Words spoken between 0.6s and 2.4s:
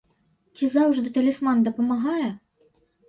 заўжды талісман дапамагае?